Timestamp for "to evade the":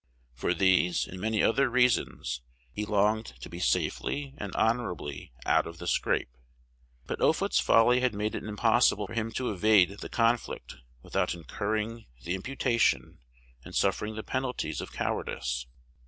9.33-10.09